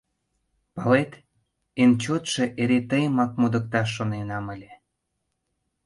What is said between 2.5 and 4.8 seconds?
эре тыйымак модыкташ шоненам ыле.